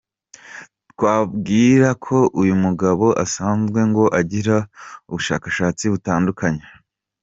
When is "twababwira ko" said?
0.91-2.17